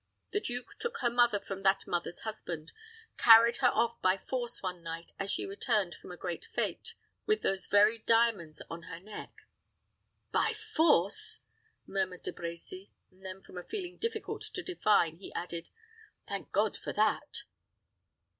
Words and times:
"The 0.31 0.39
duke 0.39 0.79
took 0.79 0.97
her 1.01 1.11
mother 1.11 1.39
from 1.39 1.61
that 1.61 1.85
mother's 1.85 2.21
husband 2.21 2.71
carried 3.19 3.57
her 3.57 3.67
off 3.67 4.01
by 4.01 4.17
force 4.17 4.63
one 4.63 4.81
night 4.81 5.11
as 5.19 5.31
she 5.31 5.45
returned 5.45 5.93
from 5.93 6.11
a 6.11 6.17
great 6.17 6.47
fête, 6.57 6.95
with 7.27 7.43
those 7.43 7.67
very 7.67 7.99
diamonds 7.99 8.63
on 8.67 8.81
her 8.89 8.99
neck." 8.99 9.43
"By 10.31 10.55
force!" 10.55 11.41
murmured 11.85 12.23
De 12.23 12.31
Brecy; 12.31 12.89
and 13.11 13.23
then 13.23 13.43
from 13.43 13.59
a 13.59 13.63
feeling 13.63 13.97
difficult 13.99 14.41
to 14.41 14.63
define, 14.63 15.17
he 15.17 15.31
added, 15.35 15.69
"thank 16.27 16.51
God 16.51 16.75
for 16.77 16.93
that!" 16.93 17.43